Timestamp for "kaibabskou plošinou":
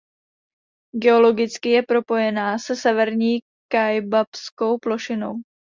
3.71-5.33